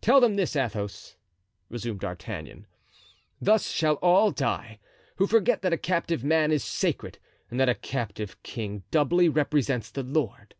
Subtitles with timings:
[0.00, 1.16] "Tell them this, Athos,"
[1.68, 2.68] resumed D'Artagnan;
[3.40, 4.78] "thus shall all die
[5.16, 7.18] who forget that a captive man is sacred
[7.50, 10.54] and that a captive king doubly represents the Lord."